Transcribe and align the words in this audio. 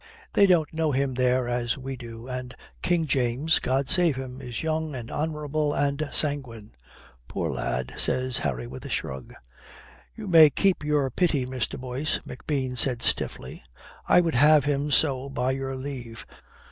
They 0.33 0.47
don't 0.47 0.73
know 0.73 0.91
him 0.93 1.13
there 1.13 1.47
as 1.47 1.77
we 1.77 1.95
do, 1.95 2.27
and 2.27 2.55
King 2.81 3.05
James, 3.05 3.59
God 3.59 3.87
save 3.87 4.15
him! 4.15 4.41
is 4.41 4.63
young 4.63 4.95
and 4.95 5.11
honourable 5.11 5.75
and 5.75 6.09
sanguine." 6.11 6.71
"Poor 7.27 7.51
lad," 7.51 7.93
says 7.97 8.39
Harry 8.39 8.65
with 8.65 8.83
a 8.83 8.89
shrug. 8.89 9.35
"You 10.15 10.27
may 10.27 10.49
keep 10.49 10.83
your 10.83 11.11
pity, 11.11 11.45
Mr. 11.45 11.79
Boyce," 11.79 12.19
McBean 12.25 12.75
said 12.79 13.03
stiffly. 13.03 13.61
"I 14.07 14.21
would 14.21 14.33
have 14.33 14.65
him 14.65 14.89
so, 14.89 15.29
by 15.29 15.51
your 15.51 15.75
leave. 15.75 16.25